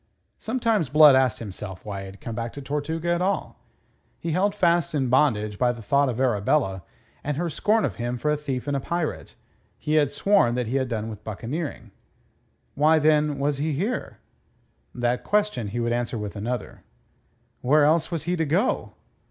Sometimes 0.39 0.89
Blood 0.89 1.15
asked 1.15 1.37
himself 1.37 1.85
why 1.85 2.01
had 2.01 2.15
he 2.15 2.19
come 2.19 2.33
back 2.33 2.53
to 2.53 2.61
Tortuga 2.63 3.09
at 3.13 3.21
all. 3.21 3.59
Held 4.23 4.55
fast 4.55 4.95
in 4.95 5.09
bondage 5.09 5.59
by 5.59 5.71
the 5.71 5.83
thought 5.83 6.09
of 6.09 6.19
Arabella 6.19 6.81
and 7.23 7.37
her 7.37 7.51
scorn 7.51 7.85
of 7.85 7.97
him 7.97 8.17
for 8.17 8.31
a 8.31 8.35
thief 8.35 8.65
and 8.67 8.75
a 8.75 8.79
pirate, 8.79 9.35
he 9.77 9.93
had 10.01 10.09
sworn 10.09 10.55
that 10.55 10.65
he 10.65 10.77
had 10.77 10.87
done 10.87 11.07
with 11.07 11.23
buccaneering. 11.23 11.91
Why, 12.73 12.97
then, 12.97 13.37
was 13.37 13.59
he 13.59 13.73
here? 13.73 14.17
That 14.95 15.23
question 15.23 15.67
he 15.67 15.79
would 15.79 15.93
answer 15.93 16.17
with 16.17 16.35
another: 16.35 16.83
Where 17.61 17.85
else 17.85 18.09
was 18.09 18.23
he 18.23 18.35
to 18.37 18.45
go? 18.45 18.93